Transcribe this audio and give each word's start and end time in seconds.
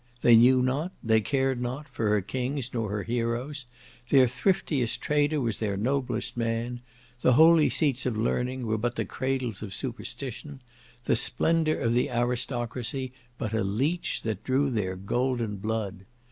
They 0.23 0.35
knew 0.35 0.63
not, 0.63 0.93
they 1.03 1.21
cared 1.21 1.61
not, 1.61 1.87
for 1.87 2.09
her 2.09 2.21
kings 2.21 2.71
nor 2.73 2.89
her 2.89 3.03
heroes; 3.03 3.67
their 4.09 4.27
thriftiest 4.27 4.99
trader 4.99 5.39
was 5.39 5.59
their 5.59 5.77
noblest 5.77 6.35
man; 6.35 6.79
the 7.21 7.33
holy 7.33 7.69
seats 7.69 8.07
of 8.07 8.17
learning 8.17 8.65
were 8.65 8.79
but 8.79 8.95
the 8.95 9.05
cradles 9.05 9.61
of 9.61 9.75
superstition; 9.75 10.59
the 11.05 11.15
splendour 11.15 11.75
of 11.75 11.93
the 11.93 12.09
aristocracy, 12.09 13.11
but 13.37 13.53
a 13.53 13.63
leech 13.63 14.23
that 14.23 14.43
drew 14.43 14.71
their 14.71 14.95
"golden 14.95 15.57
blood." 15.57 16.05